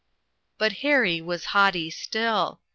But 0.57 0.71
Harry 0.81 1.21
was 1.21 1.45
haughty 1.53 1.91
still. 1.91 2.59